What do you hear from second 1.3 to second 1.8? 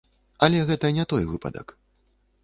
выпадак.